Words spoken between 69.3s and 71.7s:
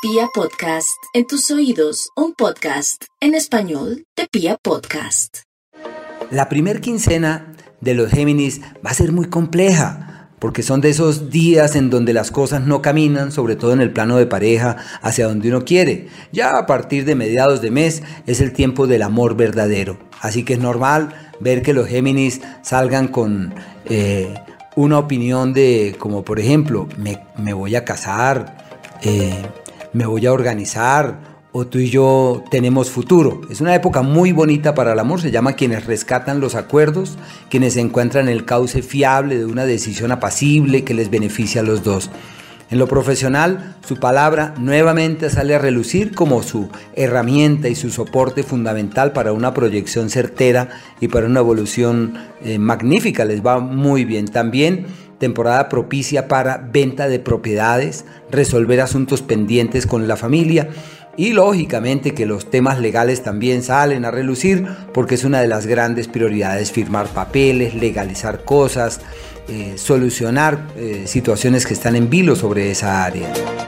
eh, solucionar eh, situaciones